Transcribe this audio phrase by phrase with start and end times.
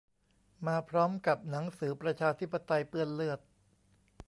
[0.67, 3.39] มาพร้อมกับหนังสือ "ประชาธิปไตยเปื้อนเลือด"